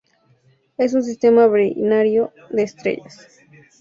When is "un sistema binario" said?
0.95-2.33